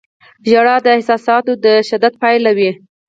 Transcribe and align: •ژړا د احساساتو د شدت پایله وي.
•ژړا 0.49 0.75
د 0.85 0.87
احساساتو 0.95 1.51
د 1.63 1.65
شدت 1.89 2.13
پایله 2.21 2.51
وي. 2.57 2.71